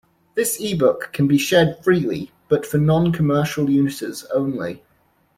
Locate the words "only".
4.33-4.81